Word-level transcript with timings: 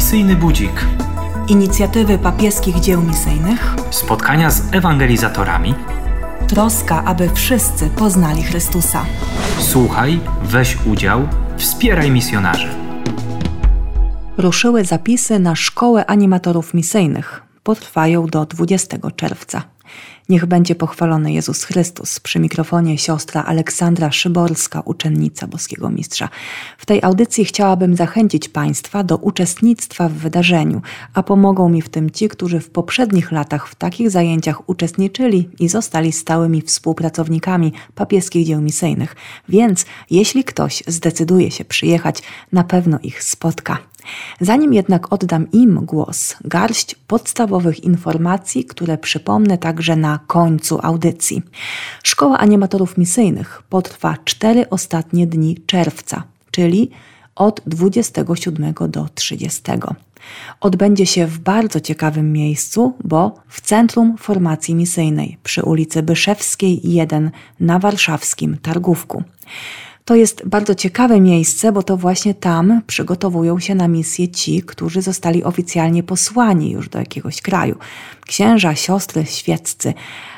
Misyjny 0.00 0.36
Budzik. 0.36 0.86
Inicjatywy 1.48 2.18
papieskich 2.18 2.80
dzieł 2.80 3.02
misyjnych. 3.02 3.74
Spotkania 3.90 4.50
z 4.50 4.74
ewangelizatorami. 4.74 5.74
Troska, 6.48 7.04
aby 7.04 7.30
wszyscy 7.34 7.90
poznali 7.90 8.42
Chrystusa. 8.42 9.04
Słuchaj, 9.58 10.20
weź 10.42 10.78
udział, 10.86 11.28
wspieraj 11.56 12.10
misjonarzy. 12.10 12.68
Ruszyły 14.38 14.84
zapisy 14.84 15.38
na 15.38 15.56
Szkołę 15.56 16.06
Animatorów 16.06 16.74
Misyjnych. 16.74 17.42
Potrwają 17.62 18.26
do 18.26 18.46
20 18.46 18.96
czerwca. 19.16 19.62
Niech 20.30 20.46
będzie 20.46 20.74
pochwalony 20.74 21.32
Jezus 21.32 21.64
Chrystus. 21.64 22.20
Przy 22.20 22.38
mikrofonie 22.38 22.98
siostra 22.98 23.44
Aleksandra 23.44 24.12
Szyborska, 24.12 24.80
uczennica 24.84 25.46
Boskiego 25.46 25.90
Mistrza. 25.90 26.28
W 26.78 26.86
tej 26.86 27.02
audycji 27.02 27.44
chciałabym 27.44 27.96
zachęcić 27.96 28.48
Państwa 28.48 29.04
do 29.04 29.16
uczestnictwa 29.16 30.08
w 30.08 30.12
wydarzeniu, 30.12 30.82
a 31.14 31.22
pomogą 31.22 31.68
mi 31.68 31.82
w 31.82 31.88
tym 31.88 32.10
ci, 32.10 32.28
którzy 32.28 32.60
w 32.60 32.70
poprzednich 32.70 33.32
latach 33.32 33.68
w 33.68 33.74
takich 33.74 34.10
zajęciach 34.10 34.68
uczestniczyli 34.68 35.48
i 35.60 35.68
zostali 35.68 36.12
stałymi 36.12 36.62
współpracownikami 36.62 37.72
papieskich 37.94 38.46
dzieł 38.46 38.60
misyjnych. 38.60 39.16
Więc 39.48 39.84
jeśli 40.10 40.44
ktoś 40.44 40.82
zdecyduje 40.86 41.50
się 41.50 41.64
przyjechać, 41.64 42.22
na 42.52 42.64
pewno 42.64 42.98
ich 43.02 43.22
spotka. 43.22 43.78
Zanim 44.40 44.74
jednak 44.74 45.12
oddam 45.12 45.50
im 45.52 45.84
głos, 45.84 46.36
garść 46.44 46.94
podstawowych 46.94 47.84
informacji, 47.84 48.64
które 48.64 48.98
przypomnę 48.98 49.58
także 49.58 49.96
na 49.96 50.19
końcu 50.26 50.78
audycji. 50.82 51.42
Szkoła 52.02 52.38
Animatorów 52.38 52.98
Misyjnych 52.98 53.62
potrwa 53.68 54.16
cztery 54.24 54.70
ostatnie 54.70 55.26
dni 55.26 55.58
czerwca, 55.66 56.22
czyli 56.50 56.90
od 57.34 57.60
27 57.66 58.74
do 58.88 59.08
30. 59.14 59.62
Odbędzie 60.60 61.06
się 61.06 61.26
w 61.26 61.38
bardzo 61.38 61.80
ciekawym 61.80 62.32
miejscu, 62.32 62.94
bo 63.04 63.34
w 63.48 63.60
Centrum 63.60 64.16
Formacji 64.16 64.74
Misyjnej 64.74 65.38
przy 65.42 65.62
ulicy 65.62 66.02
Byszewskiej 66.02 66.80
1 66.84 67.30
na 67.60 67.78
warszawskim 67.78 68.58
Targówku. 68.62 69.22
To 70.04 70.14
jest 70.14 70.42
bardzo 70.46 70.74
ciekawe 70.74 71.20
miejsce, 71.20 71.72
bo 71.72 71.82
to 71.82 71.96
właśnie 71.96 72.34
tam 72.34 72.82
przygotowują 72.86 73.58
się 73.58 73.74
na 73.74 73.88
misję 73.88 74.28
ci, 74.28 74.62
którzy 74.62 75.02
zostali 75.02 75.44
oficjalnie 75.44 76.02
posłani 76.02 76.70
już 76.70 76.88
do 76.88 76.98
jakiegoś 76.98 77.42
kraju. 77.42 77.78
Księża, 78.26 78.74
siostry, 78.74 79.26
świeccy. 79.26 79.94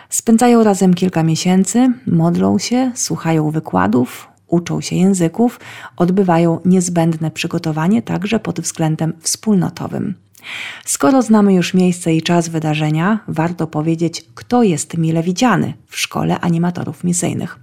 Spędzają 0.09 0.65
razem 0.65 0.95
kilka 0.95 1.23
miesięcy, 1.23 1.93
modlą 2.07 2.59
się, 2.59 2.93
słuchają 2.95 3.51
wykładów, 3.51 4.29
uczą 4.47 4.81
się 4.81 4.97
języków, 4.97 5.61
odbywają 5.97 6.61
niezbędne 6.65 7.31
przygotowanie 7.31 8.03
także 8.03 8.41
pod 8.41 8.61
względem 8.61 9.13
wspólnotowym. 9.21 10.15
Skoro 10.85 11.23
znamy 11.23 11.55
już 11.55 11.75
miejsce 11.75 12.15
i 12.15 12.23
czas 12.23 12.49
wydarzenia, 12.49 13.19
warto 13.29 13.67
powiedzieć, 13.67 14.25
kto 14.35 14.63
jest 14.63 14.99
mile 14.99 15.23
widziany 15.23 15.75
w 15.87 15.99
szkole 15.99 16.41
animatorów 16.41 17.05
misyjnych. 17.05 17.59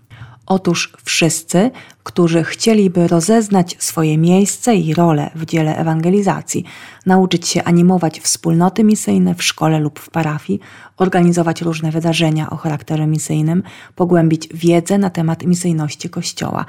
Otóż 0.50 0.94
wszyscy, 1.03 1.72
którzy 2.03 2.44
chcieliby 2.44 3.08
rozeznać 3.08 3.75
swoje 3.80 4.17
miejsce 4.17 4.75
i 4.75 4.94
rolę 4.94 5.30
w 5.36 5.45
dziele 5.45 5.78
ewangelizacji, 5.78 6.64
nauczyć 7.05 7.47
się 7.47 7.64
animować 7.64 8.19
wspólnoty 8.19 8.83
misyjne 8.83 9.36
w 9.36 9.44
szkole 9.44 9.80
lub 9.80 10.00
w 10.00 10.09
parafii, 10.09 10.59
organizować 10.97 11.61
różne 11.61 11.92
wydarzenia 11.92 12.50
o 12.50 12.55
charakterze 12.55 13.08
misyjnym, 13.08 13.64
pogłębić 13.95 14.50
wiedzę 14.53 14.97
na 14.97 15.09
temat 15.09 15.44
misyjności 15.44 16.09
Kościoła. 16.09 16.66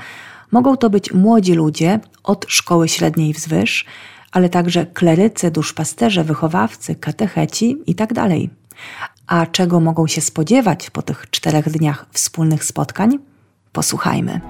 Mogą 0.50 0.76
to 0.76 0.90
być 0.90 1.12
młodzi 1.12 1.54
ludzie 1.54 2.00
od 2.22 2.46
szkoły 2.48 2.88
średniej 2.88 3.32
wzwyż, 3.32 3.84
ale 4.32 4.48
także 4.48 4.86
klerycy, 4.86 5.50
duszpasterze, 5.50 6.24
wychowawcy, 6.24 6.94
katecheci 6.94 7.78
itd. 7.86 8.14
Tak 8.14 8.30
A 9.26 9.46
czego 9.46 9.80
mogą 9.80 10.06
się 10.06 10.20
spodziewać 10.20 10.90
po 10.90 11.02
tych 11.02 11.30
czterech 11.30 11.70
dniach 11.70 12.06
wspólnych 12.12 12.64
spotkań? 12.64 13.29
Posłuchajmy. 13.72 14.40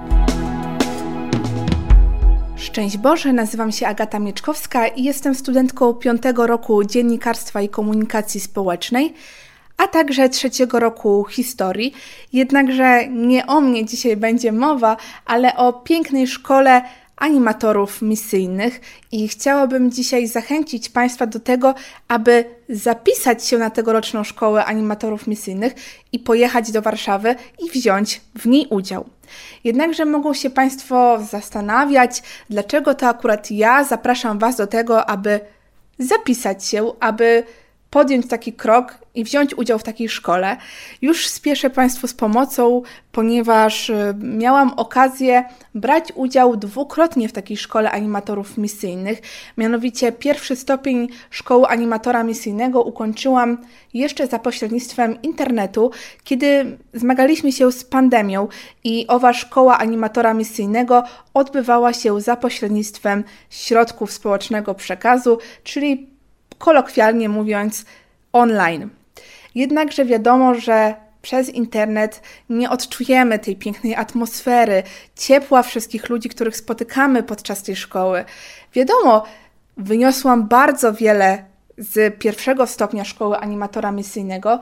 Szczęść 2.56 2.96
Boże, 2.96 3.32
nazywam 3.32 3.72
się 3.72 3.86
Agata 3.86 4.18
Mieczkowska 4.18 4.86
i 4.86 5.04
jestem 5.04 5.34
studentką 5.34 5.94
piątego 5.94 6.46
roku 6.46 6.84
Dziennikarstwa 6.84 7.60
i 7.60 7.68
Komunikacji 7.68 8.40
Społecznej, 8.40 9.14
a 9.76 9.88
także 9.88 10.28
trzeciego 10.28 10.80
roku 10.80 11.24
historii. 11.24 11.94
Jednakże 12.32 13.08
nie 13.08 13.46
o 13.46 13.60
mnie 13.60 13.84
dzisiaj 13.84 14.16
będzie 14.16 14.52
mowa, 14.52 14.96
ale 15.26 15.56
o 15.56 15.72
pięknej 15.72 16.26
szkole 16.26 16.82
animatorów 17.20 18.02
misyjnych 18.02 18.80
i 19.12 19.28
chciałabym 19.28 19.90
dzisiaj 19.90 20.26
zachęcić 20.26 20.88
Państwa 20.88 21.26
do 21.26 21.40
tego, 21.40 21.74
aby 22.08 22.44
zapisać 22.68 23.46
się 23.46 23.58
na 23.58 23.70
tegoroczną 23.70 24.24
szkołę 24.24 24.64
animatorów 24.64 25.26
misyjnych 25.26 25.74
i 26.12 26.18
pojechać 26.18 26.72
do 26.72 26.82
Warszawy 26.82 27.34
i 27.58 27.70
wziąć 27.70 28.20
w 28.38 28.46
niej 28.46 28.66
udział. 28.70 29.04
Jednakże 29.64 30.04
mogą 30.04 30.34
się 30.34 30.50
Państwo 30.50 31.18
zastanawiać, 31.30 32.22
dlaczego 32.50 32.94
to 32.94 33.08
akurat 33.08 33.50
ja 33.50 33.84
zapraszam 33.84 34.38
Was 34.38 34.56
do 34.56 34.66
tego, 34.66 35.06
aby 35.06 35.40
zapisać 35.98 36.64
się, 36.64 36.92
aby 37.00 37.44
podjąć 37.90 38.28
taki 38.28 38.52
krok 38.52 38.98
i 39.14 39.24
wziąć 39.24 39.54
udział 39.54 39.78
w 39.78 39.82
takiej 39.82 40.08
szkole. 40.08 40.56
Już 41.02 41.28
spieszę 41.28 41.70
Państwu 41.70 42.06
z 42.06 42.14
pomocą, 42.14 42.82
ponieważ 43.12 43.90
y, 43.90 44.14
miałam 44.18 44.72
okazję 44.76 45.44
brać 45.74 46.12
udział 46.14 46.56
dwukrotnie 46.56 47.28
w 47.28 47.32
takiej 47.32 47.56
szkole 47.56 47.90
animatorów 47.90 48.58
misyjnych. 48.58 49.22
Mianowicie 49.56 50.12
pierwszy 50.12 50.56
stopień 50.56 51.08
szkoły 51.30 51.66
animatora 51.66 52.22
misyjnego 52.22 52.82
ukończyłam 52.82 53.58
jeszcze 53.94 54.26
za 54.26 54.38
pośrednictwem 54.38 55.22
internetu, 55.22 55.90
kiedy 56.24 56.78
zmagaliśmy 56.94 57.52
się 57.52 57.72
z 57.72 57.84
pandemią 57.84 58.48
i 58.84 59.06
owa 59.08 59.32
szkoła 59.32 59.78
animatora 59.78 60.34
misyjnego 60.34 61.04
odbywała 61.34 61.92
się 61.92 62.20
za 62.20 62.36
pośrednictwem 62.36 63.24
środków 63.50 64.12
społecznego 64.12 64.74
przekazu, 64.74 65.38
czyli 65.64 66.19
kolokwialnie 66.60 67.28
mówiąc 67.28 67.84
online. 68.32 68.88
Jednakże 69.54 70.04
wiadomo, 70.04 70.54
że 70.54 70.94
przez 71.22 71.48
internet 71.48 72.22
nie 72.50 72.70
odczujemy 72.70 73.38
tej 73.38 73.56
pięknej 73.56 73.94
atmosfery, 73.94 74.82
ciepła 75.16 75.62
wszystkich 75.62 76.08
ludzi, 76.08 76.28
których 76.28 76.56
spotykamy 76.56 77.22
podczas 77.22 77.62
tej 77.62 77.76
szkoły. 77.76 78.24
Wiadomo, 78.74 79.24
wyniosłam 79.76 80.48
bardzo 80.48 80.92
wiele 80.92 81.44
z 81.78 82.18
pierwszego 82.18 82.66
stopnia 82.66 83.04
szkoły 83.04 83.36
animatora 83.36 83.92
misyjnego, 83.92 84.60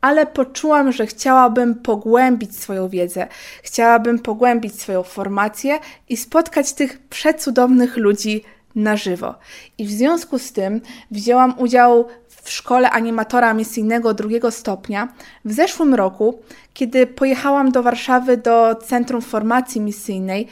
ale 0.00 0.26
poczułam, 0.26 0.92
że 0.92 1.06
chciałabym 1.06 1.74
pogłębić 1.74 2.56
swoją 2.60 2.88
wiedzę, 2.88 3.26
chciałabym 3.62 4.18
pogłębić 4.18 4.80
swoją 4.80 5.02
formację 5.02 5.78
i 6.08 6.16
spotkać 6.16 6.72
tych 6.72 6.98
przecudownych 6.98 7.96
ludzi 7.96 8.44
na 8.74 8.96
żywo. 8.96 9.34
I 9.78 9.86
w 9.86 9.90
związku 9.90 10.38
z 10.38 10.52
tym 10.52 10.80
wzięłam 11.10 11.54
udział 11.58 12.08
w 12.28 12.50
szkole 12.50 12.90
animatora 12.90 13.54
misyjnego 13.54 14.14
drugiego 14.14 14.50
stopnia 14.50 15.08
w 15.44 15.52
zeszłym 15.52 15.94
roku, 15.94 16.42
kiedy 16.74 17.06
pojechałam 17.06 17.72
do 17.72 17.82
Warszawy 17.82 18.36
do 18.36 18.74
Centrum 18.74 19.22
Formacji 19.22 19.80
Misyjnej 19.80 20.48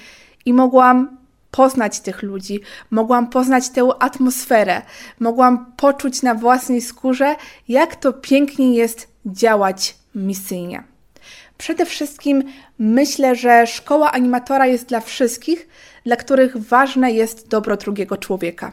i 0.47 0.53
mogłam 0.53 1.17
poznać 1.51 2.01
tych 2.01 2.23
ludzi, 2.23 2.61
mogłam 2.91 3.31
poznać 3.31 3.71
tę 3.71 3.89
atmosferę, 3.99 4.83
mogłam 5.21 5.73
poczuć 5.77 6.23
na 6.23 6.35
własnej 6.35 6.81
skórze, 6.81 7.37
jak 7.69 7.97
to 7.97 8.13
pięknie 8.13 8.75
jest 8.75 9.09
działać 9.27 9.97
misyjnie. 10.15 10.85
Przede 11.59 11.87
wszystkim 11.87 12.43
myślę, 12.79 13.37
że 13.37 13.67
szkoła 13.67 14.13
animatora 14.13 14.67
jest 14.67 14.87
dla 14.87 15.01
wszystkich, 15.01 15.69
dla 16.05 16.17
których 16.17 16.57
ważne 16.57 17.13
jest 17.13 17.49
dobro 17.49 17.77
drugiego 17.77 18.17
człowieka. 18.17 18.73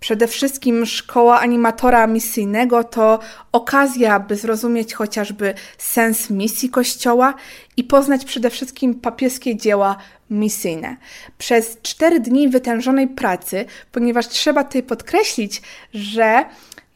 Przede 0.00 0.26
wszystkim 0.26 0.86
szkoła 0.86 1.40
animatora 1.40 2.06
misyjnego 2.06 2.84
to 2.84 3.18
okazja, 3.52 4.20
by 4.20 4.36
zrozumieć 4.36 4.94
chociażby 4.94 5.54
sens 5.78 6.30
misji 6.30 6.70
Kościoła 6.70 7.34
i 7.76 7.84
poznać 7.84 8.24
przede 8.24 8.50
wszystkim 8.50 8.94
papieskie 8.94 9.56
dzieła 9.56 9.96
misyjne. 10.30 10.96
Przez 11.38 11.78
cztery 11.82 12.20
dni 12.20 12.48
wytężonej 12.48 13.08
pracy, 13.08 13.64
ponieważ 13.92 14.28
trzeba 14.28 14.64
tutaj 14.64 14.82
podkreślić, 14.82 15.62
że 15.94 16.44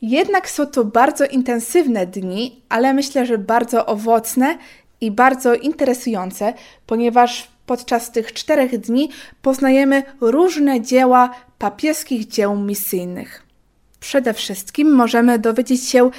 jednak 0.03 0.51
są 0.51 0.67
to 0.67 0.85
bardzo 0.85 1.27
intensywne 1.27 2.07
dni, 2.07 2.63
ale 2.69 2.95
myślę, 2.95 3.27
że 3.27 3.39
bardzo 3.39 3.87
owocne 3.87 4.59
i 5.01 5.11
bardzo 5.11 5.55
interesujące, 5.55 6.55
ponieważ 6.87 7.49
podczas 7.73 8.11
tych 8.11 8.33
czterech 8.33 8.79
dni 8.79 9.11
poznajemy 9.43 10.03
różne 10.21 10.81
dzieła 10.81 11.31
papieskich 11.59 12.29
dzieł 12.29 12.57
misyjnych. 12.57 13.43
Przede 14.01 14.35
wszystkim 14.35 14.95
możemy 14.95 15.39
dowiedzieć 15.39 15.89
się 15.89 16.11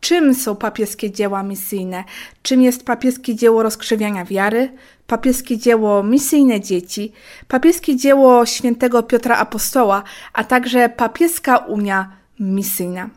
czym 0.00 0.34
są 0.34 0.56
papieskie 0.56 1.10
dzieła 1.10 1.42
misyjne, 1.42 2.04
czym 2.42 2.62
jest 2.62 2.84
papieskie 2.84 3.34
dzieło 3.34 3.62
rozkrzywiania 3.62 4.24
wiary, 4.24 4.72
papieskie 5.06 5.58
dzieło 5.58 6.02
misyjne 6.02 6.60
dzieci, 6.60 7.12
papieskie 7.48 7.96
dzieło 7.96 8.46
świętego 8.46 9.02
Piotra 9.02 9.36
Apostoła, 9.36 10.02
a 10.32 10.44
także 10.44 10.88
papieska 10.88 11.56
Unia 11.56 12.12
Misyjna. 12.40 13.10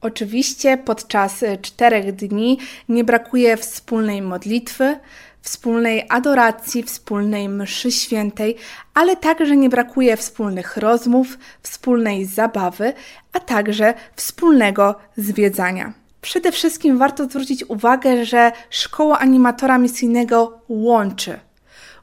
Oczywiście 0.00 0.78
podczas 0.78 1.44
czterech 1.62 2.12
dni 2.16 2.58
nie 2.88 3.04
brakuje 3.04 3.56
wspólnej 3.56 4.22
modlitwy, 4.22 4.96
wspólnej 5.42 6.06
adoracji, 6.08 6.82
wspólnej 6.82 7.48
mszy 7.48 7.92
świętej, 7.92 8.56
ale 8.94 9.16
także 9.16 9.56
nie 9.56 9.68
brakuje 9.68 10.16
wspólnych 10.16 10.76
rozmów, 10.76 11.38
wspólnej 11.62 12.24
zabawy, 12.24 12.92
a 13.32 13.40
także 13.40 13.94
wspólnego 14.16 14.94
zwiedzania. 15.16 15.92
Przede 16.20 16.52
wszystkim 16.52 16.98
warto 16.98 17.24
zwrócić 17.24 17.64
uwagę, 17.64 18.24
że 18.24 18.52
szkoła 18.70 19.18
animatora 19.18 19.78
misyjnego 19.78 20.60
łączy. 20.68 21.40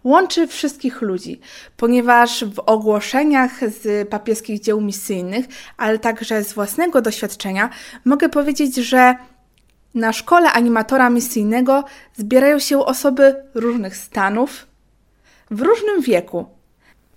Łączy 0.04 0.48
wszystkich 0.48 1.01
ludzi, 1.01 1.40
ponieważ 1.78 2.45
w 2.45 2.60
ogłoszeniach 2.60 3.51
z 3.81 4.10
papieskich 4.10 4.62
dzieł 4.62 4.81
misyjnych, 4.81 5.45
ale 5.78 6.00
także 6.00 6.44
z 6.44 6.54
własnego 6.54 7.01
doświadczenia, 7.01 7.69
mogę 8.06 8.30
powiedzieć, 8.30 8.75
że 8.75 9.16
na 9.98 10.14
szkole 10.14 10.52
animatora 10.52 11.10
misyjnego 11.10 11.84
zbierają 12.16 12.60
się 12.60 12.80
osoby 12.80 13.36
różnych 13.54 13.98
stanów, 13.98 14.68
w 15.52 15.62
różnym 15.62 16.02
wieku. 16.02 16.46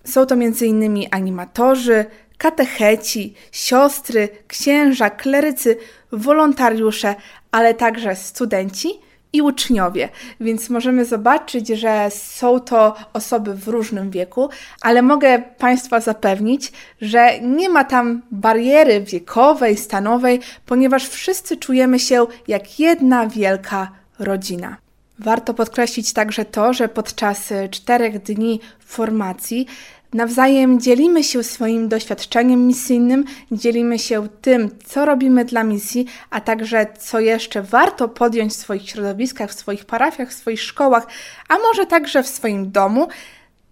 Są 0.05 0.27
to 0.27 0.35
m.in. 0.35 1.07
animatorzy, 1.11 2.05
katecheci, 2.39 3.35
siostry, 3.53 4.29
księża, 4.49 5.11
klerycy, 5.11 5.77
wolontariusze, 6.13 7.15
ale 7.53 7.75
także 7.75 8.17
studenci 8.17 8.89
i 9.33 9.43
uczniowie, 9.43 10.09
więc 10.41 10.71
możemy 10.71 11.05
zobaczyć, 11.05 11.69
że 11.69 12.11
są 12.11 12.61
to 12.61 12.97
osoby 13.13 13.55
w 13.55 13.69
różnym 13.69 14.11
wieku, 14.11 14.49
ale 14.81 15.03
mogę 15.03 15.39
Państwa 15.39 16.01
zapewnić, 16.01 16.73
że 17.01 17.41
nie 17.41 17.69
ma 17.69 17.85
tam 17.85 18.23
bariery 18.31 19.01
wiekowej, 19.01 19.77
stanowej, 19.77 20.41
ponieważ 20.67 21.09
wszyscy 21.09 21.57
czujemy 21.57 21.99
się 21.99 22.27
jak 22.49 22.81
jedna 22.81 23.27
wielka 23.27 23.91
rodzina. 24.19 24.77
Warto 25.19 25.55
podkreślić 25.55 26.13
także 26.13 26.45
to, 26.45 26.73
że 26.73 26.89
podczas 26.89 27.53
czterech 27.71 28.23
dni 28.23 28.61
formacji 28.79 29.67
Nawzajem 30.13 30.81
dzielimy 30.81 31.25
się 31.25 31.43
swoim 31.43 31.89
doświadczeniem 31.89 32.67
misyjnym, 32.67 33.25
dzielimy 33.53 33.99
się 33.99 34.29
tym, 34.41 34.71
co 34.85 35.05
robimy 35.05 35.45
dla 35.45 35.65
misji, 35.65 36.07
a 36.31 36.41
także 36.41 36.87
co 36.99 37.21
jeszcze 37.21 37.63
warto 37.63 38.09
podjąć 38.09 38.53
w 38.53 38.57
swoich 38.57 38.91
środowiskach, 38.91 39.51
w 39.51 39.55
swoich 39.55 39.85
parafiach, 39.85 40.31
w 40.31 40.35
swoich 40.35 40.63
szkołach, 40.63 41.07
a 41.49 41.59
może 41.59 41.87
także 41.87 42.23
w 42.23 42.29
swoim 42.29 42.71
domu, 42.71 43.09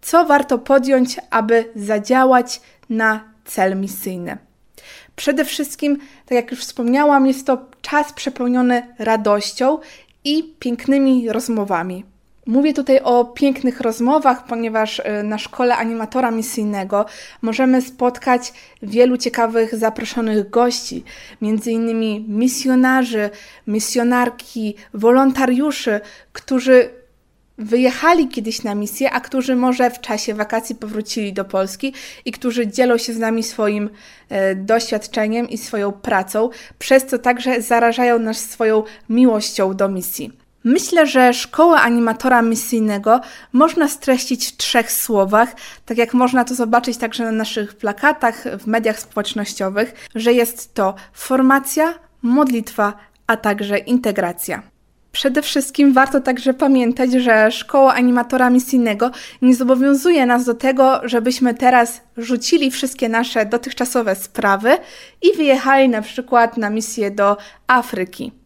co 0.01 0.27
warto 0.27 0.59
podjąć, 0.59 1.17
aby 1.31 1.73
zadziałać 1.77 2.61
na 2.91 3.25
cel 3.45 3.77
misyjny. 3.77 4.39
Przede 5.17 5.45
wszystkim, 5.45 5.99
tak 6.27 6.37
jak 6.37 6.51
już 6.51 6.61
wspomniałam, 6.61 7.27
jest 7.27 7.47
to 7.47 7.67
czas 7.83 8.13
przepełniony 8.13 8.95
radością 8.99 9.79
i 10.25 10.55
pięknymi 10.59 11.33
rozmowami. 11.33 12.05
Mówię 12.49 12.73
tutaj 12.73 13.01
o 13.01 13.25
pięknych 13.25 13.81
rozmowach, 13.81 14.47
ponieważ 14.47 14.99
y, 14.99 15.23
na 15.23 15.39
szkole 15.39 15.77
animatora 15.77 16.31
misyjnego 16.31 17.07
możemy 17.43 17.83
spotkać 17.83 18.53
wielu 18.83 19.17
ciekawych 19.17 19.75
zaproszonych 19.75 20.51
gości, 20.51 21.05
między 21.43 21.73
innymi 21.73 22.25
misjonarzy, 22.29 23.31
misjonarki, 23.67 24.75
wolontariuszy, 24.95 26.01
którzy 26.33 26.91
wyjechali 27.59 28.29
kiedyś 28.29 28.63
na 28.63 28.75
misję, 28.75 29.11
a 29.11 29.21
którzy 29.21 29.57
może 29.57 29.91
w 29.91 30.01
czasie 30.01 30.35
wakacji 30.35 30.75
powrócili 30.75 31.33
do 31.33 31.45
Polski 31.45 31.93
i 32.25 32.33
którzy 32.33 32.67
dzielą 32.67 32.99
się 32.99 33.13
z 33.13 33.19
nami 33.19 33.43
swoim 33.43 33.91
e, 34.29 34.55
doświadczeniem 34.55 35.49
i 35.49 35.59
swoją 35.59 35.93
pracą, 35.93 36.51
przez 36.79 37.07
co 37.07 37.19
także 37.19 37.63
zarażają 37.63 38.19
nas 38.19 38.39
swoją 38.39 38.83
miłością 39.09 39.77
do 39.77 39.89
misji. 39.89 40.38
Myślę, 40.65 41.07
że 41.07 41.35
szkołę 41.35 41.81
animatora 41.81 42.43
misyjnego 42.43 43.21
można 43.53 43.89
streścić 43.89 44.49
w 44.49 44.57
trzech 44.57 44.93
słowach, 44.93 45.57
tak 45.87 45.99
jak 45.99 46.15
można 46.15 46.45
to 46.45 46.55
zobaczyć 46.55 46.97
także 46.97 47.25
na 47.25 47.33
naszych 47.33 47.77
plakatach, 47.77 48.45
w 48.59 48.67
mediach 48.67 49.01
społecznościowych, 49.01 50.09
że 50.15 50.33
jest 50.33 50.75
to 50.75 50.95
formacja, 51.13 51.95
modlitwa, 52.23 52.93
a 53.27 53.37
także 53.37 53.79
integracja. 53.79 54.63
Przede 55.13 55.43
wszystkim 55.43 55.93
warto 55.93 56.21
także 56.21 56.55
pamiętać, 56.55 57.13
że 57.13 57.51
szkoła 57.51 57.95
animatora 57.95 58.51
misyjnego 58.51 59.11
nie 59.43 59.55
zobowiązuje 59.55 60.27
nas 60.27 60.45
do 60.45 60.55
tego, 60.55 61.01
żebyśmy 61.05 61.55
teraz 61.55 62.01
rzucili 62.17 62.71
wszystkie 62.71 63.09
nasze 63.09 63.47
dotychczasowe 63.47 64.17
sprawy 64.17 64.79
i 65.23 65.37
wyjechali 65.37 65.89
na 65.89 66.03
przykład 66.03 66.57
na 66.57 66.71
misję 66.71 67.11
do 67.11 67.37
Afryki 67.67 68.38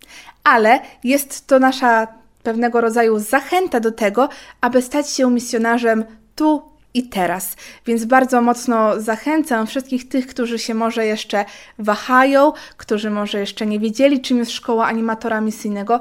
ale 0.45 0.81
jest 1.05 1.47
to 1.47 1.59
nasza 1.59 2.07
pewnego 2.43 2.81
rodzaju 2.81 3.19
zachęta 3.19 3.81
do 3.81 3.93
tego, 3.93 4.29
aby 4.61 4.83
stać 4.83 5.11
się 5.11 5.31
misjonarzem 5.31 6.05
tu 6.37 6.63
i 6.95 7.03
teraz. 7.03 7.57
Więc 7.87 8.05
bardzo 8.05 8.43
mocno 8.43 9.01
zachęcam 9.01 9.67
wszystkich 9.67 10.09
tych, 10.09 10.27
którzy 10.27 10.59
się 10.59 10.75
może 10.75 11.07
jeszcze 11.07 11.45
wahają, 11.79 12.53
którzy 12.77 13.11
może 13.11 13.41
jeszcze 13.41 13.67
nie 13.67 13.79
wiedzieli, 13.79 14.21
czym 14.21 14.39
jest 14.39 14.51
szkoła 14.51 14.87
animatora 14.87 15.41
misyjnego, 15.41 16.01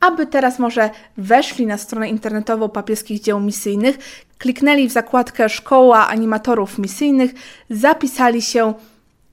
aby 0.00 0.26
teraz 0.26 0.58
może 0.58 0.90
weszli 1.16 1.66
na 1.66 1.78
stronę 1.78 2.08
internetową 2.08 2.68
papieskich 2.68 3.20
dzieł 3.20 3.40
misyjnych, 3.40 3.98
kliknęli 4.38 4.88
w 4.88 4.92
zakładkę 4.92 5.48
Szkoła 5.48 6.08
Animatorów 6.08 6.78
Misyjnych, 6.78 7.30
zapisali 7.70 8.42
się 8.42 8.74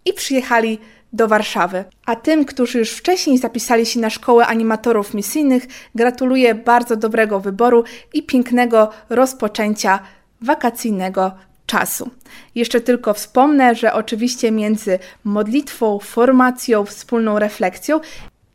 i 0.06 0.13
przyjechali 0.13 0.80
do 1.13 1.27
Warszawy. 1.27 1.83
A 2.06 2.15
tym, 2.15 2.45
którzy 2.45 2.80
już 2.80 2.92
wcześniej 2.92 3.38
zapisali 3.38 3.86
się 3.86 4.00
na 4.00 4.09
szkołę 4.09 4.48
animatorów 4.48 5.13
misyjnych, 5.13 5.68
gratuluję 5.95 6.56
bardzo 6.56 6.95
dobrego 6.95 7.39
wyboru 7.39 7.83
i 8.13 8.24
pięknego 8.24 8.89
rozpoczęcia 9.09 10.00
wakacyjnego 10.42 11.31
czasu. 11.65 12.09
Jeszcze 12.56 12.81
tylko 12.81 13.13
wspomnę, 13.13 13.75
że 13.75 13.94
oczywiście 13.94 14.51
między 14.51 15.00
modlitwą, 15.24 16.00
formacją, 16.00 16.86
wspólną 16.86 17.39
refleksją 17.39 18.00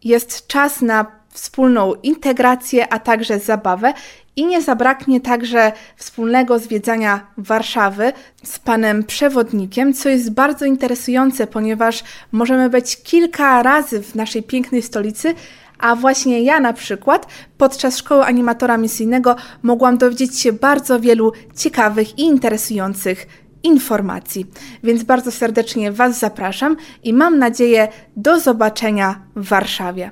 jest 0.05 0.47
czas 0.47 0.83
na 0.83 1.07
wspólną 1.29 1.95
integrację, 1.95 2.93
a 2.93 2.99
także 2.99 3.39
zabawę 3.39 3.95
i 4.37 4.47
nie 4.47 4.63
zabraknie 4.63 5.21
także 5.21 5.73
wspólnego 5.97 6.59
zwiedzania 6.59 7.27
Warszawy 7.37 8.13
z 8.45 8.59
panem 8.59 9.05
przewodnikiem, 9.05 9.95
co 9.95 10.09
jest 10.09 10.31
bardzo 10.31 10.65
interesujące, 10.65 11.47
ponieważ 11.47 12.05
możemy 12.33 12.71
być 12.71 13.03
kilka 13.03 13.63
razy 13.63 14.03
w 14.03 14.15
naszej 14.15 14.43
pięknej 14.43 14.83
stolicy, 14.83 15.35
a 15.79 15.97
właśnie 15.97 16.43
ja 16.43 16.61
na 16.61 16.73
przykład 16.73 17.27
podczas 17.59 17.99
szkoły 17.99 18.25
animatora 18.25 18.77
misyjnego 18.77 19.37
mogłam 19.63 19.99
dowiedzieć 19.99 20.41
się 20.41 20.53
bardzo 20.53 21.01
wielu 21.01 21.33
ciekawych 21.57 22.19
i 22.19 22.23
interesujących 22.23 23.27
informacji. 23.63 24.47
Więc 24.83 25.03
bardzo 25.03 25.33
serdecznie 25.33 25.93
Was 25.93 26.19
zapraszam 26.19 26.77
i 27.03 27.13
mam 27.13 27.39
nadzieję 27.39 27.89
do 28.17 28.41
zobaczenia 28.41 29.23
w 29.37 29.49
Warszawie. 29.49 30.11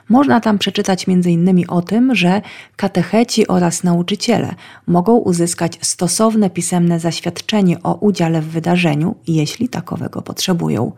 Można 0.08 0.40
tam 0.40 0.58
przeczytać 0.58 1.08
m.in. 1.08 1.64
o 1.68 1.82
tym, 1.82 2.14
że 2.14 2.42
katecheci 2.76 3.48
oraz 3.48 3.84
nauczyciele 3.84 4.54
mogą 4.86 5.16
uzyskać 5.16 5.78
stosowne 5.82 6.50
pisemne 6.50 7.00
zaświadczenie 7.00 7.82
o 7.82 7.94
udziale 7.94 8.42
w 8.42 8.48
wydarzeniu, 8.48 9.14
jeśli 9.26 9.68
takowego 9.68 10.22
potrzebują. 10.22 10.92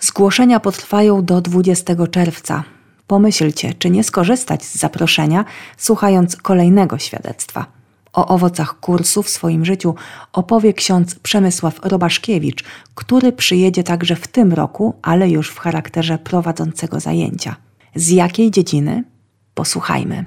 Zgłoszenia 0.00 0.60
potrwają 0.60 1.24
do 1.24 1.40
20 1.40 1.94
czerwca. 2.10 2.75
Pomyślcie, 3.06 3.74
czy 3.74 3.90
nie 3.90 4.04
skorzystać 4.04 4.64
z 4.64 4.76
zaproszenia, 4.76 5.44
słuchając 5.76 6.36
kolejnego 6.36 6.98
świadectwa. 6.98 7.66
O 8.12 8.26
owocach 8.26 8.80
kursu 8.80 9.22
w 9.22 9.28
swoim 9.28 9.64
życiu 9.64 9.94
opowie 10.32 10.72
ksiądz 10.74 11.14
Przemysław 11.14 11.80
Robaszkiewicz, 11.82 12.64
który 12.94 13.32
przyjedzie 13.32 13.84
także 13.84 14.16
w 14.16 14.28
tym 14.28 14.52
roku, 14.52 14.94
ale 15.02 15.30
już 15.30 15.50
w 15.50 15.58
charakterze 15.58 16.18
prowadzącego 16.18 17.00
zajęcia. 17.00 17.56
Z 17.94 18.10
jakiej 18.10 18.50
dziedziny? 18.50 19.04
Posłuchajmy. 19.54 20.24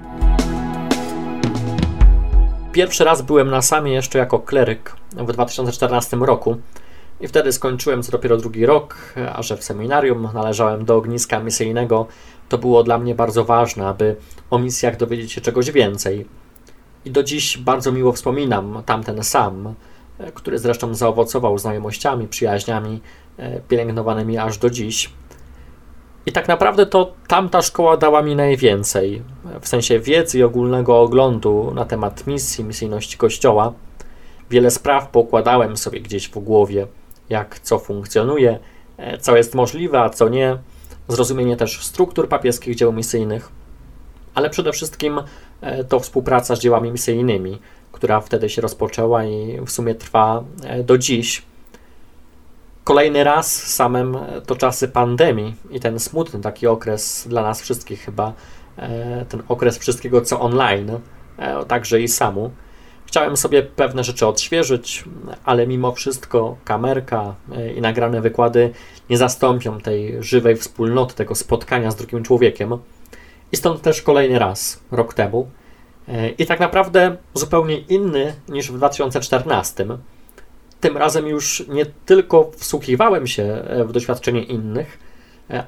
Pierwszy 2.72 3.04
raz 3.04 3.22
byłem 3.22 3.50
na 3.50 3.62
samie 3.62 3.92
jeszcze 3.92 4.18
jako 4.18 4.38
kleryk 4.38 4.96
w 5.12 5.32
2014 5.32 6.16
roku. 6.16 6.56
I 7.20 7.28
wtedy 7.28 7.52
skończyłem 7.52 8.02
co 8.02 8.12
dopiero 8.12 8.36
drugi 8.36 8.66
rok, 8.66 9.14
a 9.34 9.42
że 9.42 9.56
w 9.56 9.64
seminarium 9.64 10.28
należałem 10.34 10.84
do 10.84 10.96
ogniska 10.96 11.40
misyjnego, 11.40 12.06
to 12.50 12.58
było 12.58 12.82
dla 12.82 12.98
mnie 12.98 13.14
bardzo 13.14 13.44
ważne, 13.44 13.86
aby 13.86 14.16
o 14.50 14.58
misjach 14.58 14.96
dowiedzieć 14.96 15.32
się 15.32 15.40
czegoś 15.40 15.70
więcej. 15.70 16.26
I 17.04 17.10
do 17.10 17.22
dziś 17.22 17.58
bardzo 17.58 17.92
miło 17.92 18.12
wspominam 18.12 18.82
tamten 18.86 19.24
sam, 19.24 19.74
który 20.34 20.58
zresztą 20.58 20.94
zaowocował 20.94 21.58
znajomościami, 21.58 22.28
przyjaźniami, 22.28 23.00
e, 23.38 23.60
pielęgnowanymi 23.60 24.38
aż 24.38 24.58
do 24.58 24.70
dziś. 24.70 25.10
I 26.26 26.32
tak 26.32 26.48
naprawdę 26.48 26.86
to 26.86 27.12
tamta 27.28 27.62
szkoła 27.62 27.96
dała 27.96 28.22
mi 28.22 28.36
najwięcej, 28.36 29.22
w 29.60 29.68
sensie 29.68 30.00
wiedzy 30.00 30.38
i 30.38 30.42
ogólnego 30.42 31.00
oglądu 31.00 31.72
na 31.74 31.84
temat 31.84 32.26
misji, 32.26 32.64
misyjności 32.64 33.18
Kościoła. 33.18 33.72
Wiele 34.50 34.70
spraw 34.70 35.08
pokładałem 35.08 35.76
sobie 35.76 36.00
gdzieś 36.00 36.28
w 36.28 36.38
głowie, 36.38 36.86
jak 37.28 37.60
co 37.60 37.78
funkcjonuje, 37.78 38.58
e, 38.96 39.18
co 39.18 39.36
jest 39.36 39.54
możliwe, 39.54 40.00
a 40.00 40.10
co 40.10 40.28
nie, 40.28 40.58
zrozumienie 41.12 41.56
też 41.56 41.84
struktur 41.84 42.28
papieskich 42.28 42.74
dzieł 42.74 42.92
misyjnych, 42.92 43.48
ale 44.34 44.50
przede 44.50 44.72
wszystkim 44.72 45.20
e, 45.60 45.84
to 45.84 46.00
współpraca 46.00 46.56
z 46.56 46.60
dziełami 46.60 46.90
misyjnymi, 46.92 47.58
która 47.92 48.20
wtedy 48.20 48.48
się 48.48 48.62
rozpoczęła 48.62 49.24
i 49.24 49.60
w 49.66 49.70
sumie 49.70 49.94
trwa 49.94 50.44
e, 50.64 50.84
do 50.84 50.98
dziś. 50.98 51.42
Kolejny 52.84 53.24
raz 53.24 53.66
samym 53.74 54.18
to 54.46 54.56
czasy 54.56 54.88
pandemii 54.88 55.54
i 55.70 55.80
ten 55.80 55.98
smutny 55.98 56.40
taki 56.40 56.66
okres 56.66 57.26
dla 57.28 57.42
nas 57.42 57.62
wszystkich 57.62 58.00
chyba, 58.00 58.32
ten 59.28 59.42
okres 59.48 59.78
wszystkiego 59.78 60.20
co 60.20 60.40
online, 60.40 60.98
także 61.68 62.00
i 62.00 62.08
samu. 62.08 62.50
Chciałem 63.10 63.36
sobie 63.36 63.62
pewne 63.62 64.04
rzeczy 64.04 64.26
odświeżyć, 64.26 65.04
ale 65.44 65.66
mimo 65.66 65.92
wszystko 65.92 66.56
kamerka 66.64 67.34
e, 67.52 67.72
i 67.72 67.80
nagrane 67.80 68.20
wykłady 68.20 68.70
nie 69.10 69.16
zastąpią 69.16 69.80
tej 69.80 70.22
żywej 70.22 70.56
wspólnoty, 70.56 71.14
tego 71.14 71.34
spotkania 71.34 71.90
z 71.90 71.96
drugim 71.96 72.22
człowiekiem. 72.22 72.78
I 73.52 73.56
stąd 73.56 73.82
też 73.82 74.02
kolejny 74.02 74.38
raz, 74.38 74.80
rok 74.90 75.14
temu. 75.14 75.48
E, 76.08 76.28
I 76.28 76.46
tak 76.46 76.60
naprawdę 76.60 77.16
zupełnie 77.34 77.78
inny 77.78 78.34
niż 78.48 78.72
w 78.72 78.76
2014. 78.76 79.86
Tym 80.80 80.96
razem 80.96 81.26
już 81.26 81.64
nie 81.68 81.86
tylko 81.86 82.50
wsłuchiwałem 82.56 83.26
się 83.26 83.42
e, 83.42 83.84
w 83.84 83.92
doświadczenie 83.92 84.42
innych, 84.42 84.98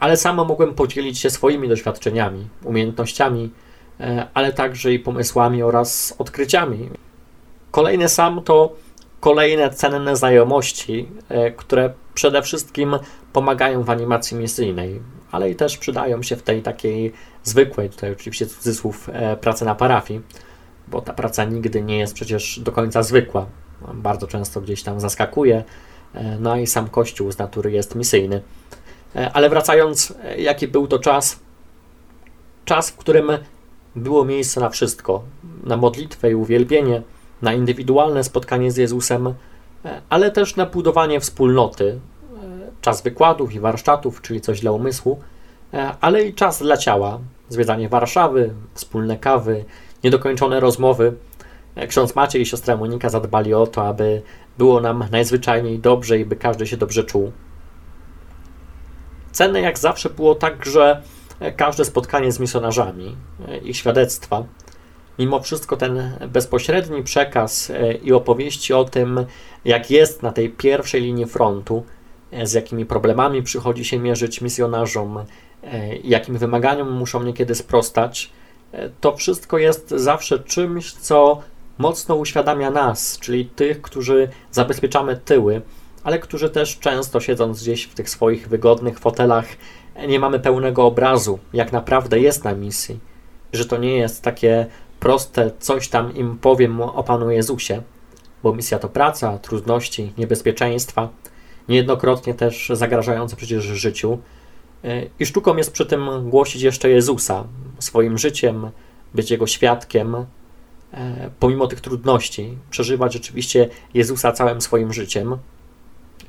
ale 0.00 0.16
samo 0.16 0.44
mogłem 0.44 0.74
podzielić 0.74 1.18
się 1.18 1.30
swoimi 1.30 1.68
doświadczeniami, 1.68 2.48
umiejętnościami, 2.64 3.50
ale 4.34 4.52
także 4.52 4.92
i 4.92 4.98
pomysłami 4.98 5.62
oraz 5.62 6.14
odkryciami. 6.18 6.88
Kolejny 7.72 8.08
sam 8.08 8.42
to 8.42 8.72
kolejne 9.20 9.70
cenne 9.70 10.16
znajomości, 10.16 11.08
e, 11.28 11.50
które 11.50 11.92
przede 12.14 12.42
wszystkim 12.42 12.96
pomagają 13.32 13.82
w 13.82 13.90
animacji 13.90 14.36
misyjnej, 14.36 15.00
ale 15.30 15.50
i 15.50 15.56
też 15.56 15.78
przydają 15.78 16.22
się 16.22 16.36
w 16.36 16.42
tej 16.42 16.62
takiej 16.62 17.12
zwykłej, 17.44 17.90
tutaj 17.90 18.12
oczywiście 18.12 18.46
cudzysłów, 18.46 19.08
e, 19.12 19.36
pracy 19.36 19.64
na 19.64 19.74
parafii, 19.74 20.20
bo 20.88 21.00
ta 21.00 21.12
praca 21.12 21.44
nigdy 21.44 21.82
nie 21.82 21.98
jest 21.98 22.14
przecież 22.14 22.60
do 22.60 22.72
końca 22.72 23.02
zwykła. 23.02 23.46
Bardzo 23.94 24.26
często 24.26 24.60
gdzieś 24.60 24.82
tam 24.82 25.00
zaskakuje, 25.00 25.64
e, 26.14 26.38
no 26.40 26.56
i 26.56 26.66
sam 26.66 26.88
Kościół 26.88 27.32
z 27.32 27.38
natury 27.38 27.72
jest 27.72 27.94
misyjny. 27.94 28.42
Ale 29.32 29.50
wracając, 29.50 30.14
jaki 30.36 30.68
był 30.68 30.86
to 30.86 30.98
czas? 30.98 31.40
Czas, 32.64 32.90
w 32.90 32.96
którym 32.96 33.30
było 33.96 34.24
miejsce 34.24 34.60
na 34.60 34.68
wszystko, 34.68 35.22
na 35.64 35.76
modlitwę 35.76 36.30
i 36.30 36.34
uwielbienie, 36.34 37.02
na 37.42 37.52
indywidualne 37.52 38.24
spotkanie 38.24 38.72
z 38.72 38.76
Jezusem, 38.76 39.26
e, 39.26 40.00
ale 40.08 40.30
też 40.30 40.56
na 40.56 40.66
budowanie 40.66 41.20
wspólnoty, 41.20 41.90
e, 41.90 42.38
czas 42.80 43.02
wykładów 43.02 43.54
i 43.54 43.60
warsztatów, 43.60 44.22
czyli 44.22 44.40
coś 44.40 44.60
dla 44.60 44.72
umysłu, 44.72 45.20
e, 45.74 45.92
ale 46.00 46.24
i 46.24 46.34
czas 46.34 46.62
dla 46.62 46.76
ciała, 46.76 47.18
zwiedzanie 47.48 47.88
Warszawy, 47.88 48.54
wspólne 48.74 49.16
kawy, 49.16 49.64
niedokończone 50.04 50.60
rozmowy. 50.60 51.12
Ksiądz 51.88 52.14
Maciej 52.14 52.42
i 52.42 52.46
siostra 52.46 52.76
Monika 52.76 53.08
zadbali 53.08 53.54
o 53.54 53.66
to, 53.66 53.86
aby 53.86 54.22
było 54.58 54.80
nam 54.80 55.04
najzwyczajniej 55.10 55.78
dobrze 55.78 56.18
i 56.18 56.24
by 56.24 56.36
każdy 56.36 56.66
się 56.66 56.76
dobrze 56.76 57.04
czuł. 57.04 57.32
Cenne 59.32 59.60
jak 59.60 59.78
zawsze 59.78 60.10
było 60.10 60.34
także 60.34 61.02
każde 61.56 61.84
spotkanie 61.84 62.32
z 62.32 62.40
misjonarzami, 62.40 63.16
ich 63.62 63.76
świadectwa, 63.76 64.44
mimo 65.18 65.40
wszystko 65.40 65.76
ten 65.76 66.16
bezpośredni 66.28 67.02
przekaz 67.02 67.70
e, 67.70 67.92
i 67.92 68.12
opowieści 68.12 68.72
o 68.72 68.84
tym, 68.84 69.26
jak 69.64 69.90
jest 69.90 70.22
na 70.22 70.32
tej 70.32 70.50
pierwszej 70.50 71.02
linii 71.02 71.26
frontu, 71.26 71.84
e, 72.30 72.46
z 72.46 72.52
jakimi 72.52 72.86
problemami 72.86 73.42
przychodzi 73.42 73.84
się 73.84 73.98
mierzyć 73.98 74.40
misjonarzom, 74.40 75.18
e, 75.18 75.96
jakim 75.96 76.38
wymaganiom 76.38 76.92
muszą 76.92 77.22
niekiedy 77.22 77.54
sprostać, 77.54 78.30
to 79.00 79.16
wszystko 79.16 79.58
jest 79.58 79.90
zawsze 79.90 80.38
czymś, 80.38 80.92
co 80.92 81.40
mocno 81.78 82.14
uświadamia 82.14 82.70
nas, 82.70 83.18
czyli 83.18 83.46
tych, 83.46 83.82
którzy 83.82 84.28
zabezpieczamy 84.50 85.16
tyły, 85.16 85.62
ale 86.04 86.18
którzy 86.18 86.50
też 86.50 86.78
często 86.78 87.20
siedząc 87.20 87.62
gdzieś 87.62 87.84
w 87.84 87.94
tych 87.94 88.10
swoich 88.10 88.48
wygodnych 88.48 88.98
fotelach, 88.98 89.46
nie 90.08 90.20
mamy 90.20 90.40
pełnego 90.40 90.86
obrazu, 90.86 91.38
jak 91.52 91.72
naprawdę 91.72 92.20
jest 92.20 92.44
na 92.44 92.54
misji. 92.54 93.00
Że 93.52 93.64
to 93.64 93.76
nie 93.76 93.96
jest 93.96 94.22
takie 94.22 94.66
proste 95.02 95.50
coś 95.58 95.88
tam 95.88 96.14
im 96.14 96.38
powiem 96.38 96.80
o 96.80 97.02
Panu 97.02 97.30
Jezusie, 97.30 97.82
bo 98.42 98.54
misja 98.54 98.78
to 98.78 98.88
praca, 98.88 99.38
trudności, 99.38 100.12
niebezpieczeństwa, 100.18 101.08
niejednokrotnie 101.68 102.34
też 102.34 102.70
zagrażające 102.74 103.36
przecież 103.36 103.64
życiu. 103.64 104.18
E, 104.84 105.02
I 105.20 105.26
sztuką 105.26 105.56
jest 105.56 105.72
przy 105.72 105.86
tym 105.86 106.30
głosić 106.30 106.62
jeszcze 106.62 106.90
Jezusa 106.90 107.44
swoim 107.78 108.18
życiem, 108.18 108.70
być 109.14 109.30
Jego 109.30 109.46
świadkiem, 109.46 110.14
e, 110.14 110.24
pomimo 111.40 111.66
tych 111.66 111.80
trudności, 111.80 112.58
przeżywać 112.70 113.12
rzeczywiście 113.12 113.68
Jezusa 113.94 114.32
całym 114.32 114.60
swoim 114.60 114.92
życiem. 114.92 115.36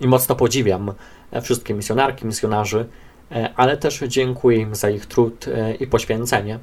I 0.02 0.08
mocno 0.08 0.36
podziwiam 0.36 0.94
e, 1.32 1.42
wszystkie 1.42 1.74
misjonarki, 1.74 2.26
misjonarzy, 2.26 2.86
ale 3.56 3.78
też 3.78 4.00
dziękuję 4.08 4.58
im 4.58 4.76
za 4.76 4.90
ich 4.90 5.06
trud 5.06 5.46
i 5.80 5.88
poświęcenie. 5.88 6.60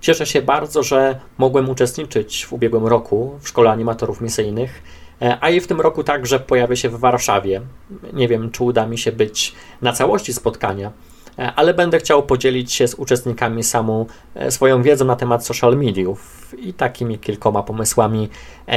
Cieszę 0.00 0.26
się 0.26 0.42
bardzo, 0.42 0.82
że 0.82 1.20
mogłem 1.38 1.70
uczestniczyć 1.70 2.46
w 2.46 2.52
ubiegłym 2.52 2.86
roku 2.86 3.38
w 3.40 3.48
Szkole 3.48 3.70
Animatorów 3.70 4.20
Misyjnych, 4.20 4.82
e, 5.22 5.38
a 5.40 5.50
i 5.50 5.60
w 5.60 5.66
tym 5.66 5.80
roku 5.80 6.04
także 6.04 6.40
pojawię 6.40 6.76
się 6.76 6.88
w 6.88 6.98
Warszawie. 6.98 7.60
Nie 8.12 8.28
wiem, 8.28 8.50
czy 8.50 8.64
uda 8.64 8.86
mi 8.86 8.98
się 8.98 9.12
być 9.12 9.54
na 9.82 9.92
całości 9.92 10.32
spotkania, 10.32 10.92
e, 11.38 11.52
ale 11.56 11.74
będę 11.74 11.98
chciał 11.98 12.22
podzielić 12.22 12.72
się 12.72 12.88
z 12.88 12.94
uczestnikami 12.94 13.64
samą 13.64 14.06
e, 14.34 14.50
swoją 14.50 14.82
wiedzą 14.82 15.04
na 15.04 15.16
temat 15.16 15.46
social 15.46 15.76
mediów 15.76 16.54
i 16.58 16.74
takimi 16.74 17.18
kilkoma 17.18 17.62
pomysłami, 17.62 18.28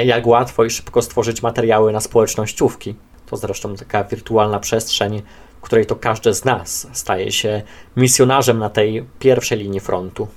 jak 0.05 0.27
łatwo 0.27 0.63
i 0.63 0.69
szybko 0.69 1.01
stworzyć 1.01 1.43
materiały 1.43 1.93
na 1.93 1.99
społecznościówki. 1.99 2.95
To 3.25 3.37
zresztą 3.37 3.75
taka 3.75 4.03
wirtualna 4.03 4.59
przestrzeń, 4.59 5.21
w 5.57 5.61
której 5.61 5.85
to 5.85 5.95
każdy 5.95 6.33
z 6.33 6.45
nas 6.45 6.87
staje 6.91 7.31
się 7.31 7.61
misjonarzem 7.97 8.59
na 8.59 8.69
tej 8.69 9.05
pierwszej 9.19 9.59
linii 9.59 9.79
frontu. 9.79 10.27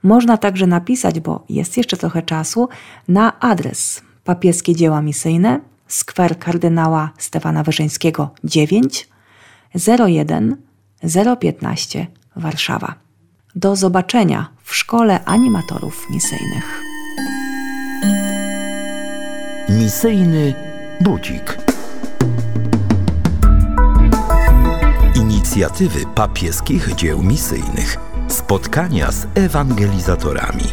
Można 0.04 0.38
także 0.38 0.68
napisać, 0.68 1.20
bo 1.20 1.46
jest 1.50 1.78
jeszcze 1.78 1.98
trochę 1.98 2.22
czasu, 2.22 2.70
na 3.08 3.40
adres 3.40 4.02
Papieskie 4.24 4.76
Dzieła 4.76 5.02
Misyjne, 5.02 5.62
skwer 5.90 6.40
kardynała 6.40 7.10
Stefana 7.18 7.64
Wyszyńskiego 7.64 8.34
9 8.44 9.10
01 10.00 10.58
015 11.40 12.08
Warszawa. 12.36 12.96
Do 13.56 13.76
zobaczenia 13.76 14.50
w 14.64 14.76
Szkole 14.76 15.26
Animatorów 15.26 16.08
Misyjnych. 16.10 16.82
Misyjny 19.70 20.54
budzik. 21.02 21.58
Inicjatywy 25.16 26.06
papieskich 26.16 26.96
dzieł 26.96 27.24
misyjnych. 27.24 27.98
Spotkania 28.28 29.12
z 29.12 29.28
ewangelizatorami. 29.36 30.66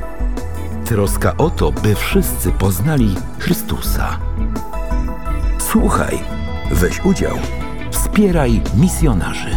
Troska 0.85 1.37
o 1.37 1.51
to, 1.51 1.73
by 1.73 1.95
wszyscy 1.95 2.53
poznali 2.53 3.15
Chrystusa. 3.39 4.26
Słuchaj, 5.71 6.19
weź 6.71 7.05
udział, 7.05 7.37
wspieraj 7.91 8.61
misjonarzy. 8.77 9.56